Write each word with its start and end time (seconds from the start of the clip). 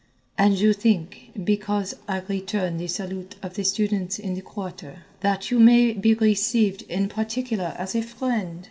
"And 0.35 0.57
you 0.59 0.73
think, 0.73 1.29
because 1.43 1.95
I 2.07 2.21
return 2.21 2.77
the 2.77 2.87
salute 2.87 3.35
of 3.43 3.53
the 3.53 3.63
students 3.63 4.17
in 4.17 4.33
the 4.33 4.41
Quarter, 4.41 5.03
that 5.19 5.51
you 5.51 5.59
may 5.59 5.93
be 5.93 6.15
received 6.15 6.81
in 6.89 7.07
particular 7.07 7.75
as 7.77 7.93
a 7.93 8.01
friend? 8.01 8.59